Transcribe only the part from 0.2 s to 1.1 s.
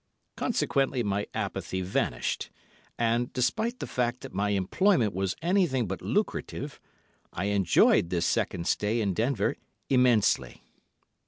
Consequently